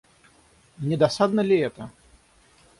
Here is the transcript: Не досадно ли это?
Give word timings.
Не 0.77 0.97
досадно 0.97 1.41
ли 1.43 1.59
это? 1.59 1.91